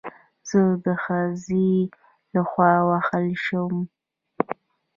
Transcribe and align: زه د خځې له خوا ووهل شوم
زه 0.49 0.61
د 0.85 0.87
خځې 1.03 1.69
له 2.33 2.41
خوا 2.49 2.71
ووهل 2.87 3.27
شوم 3.45 3.75